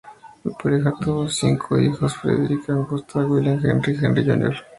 [0.43, 4.55] La pareja tuvo cinco hijos: Frederick, Augusta, William Henry, Henry Jr.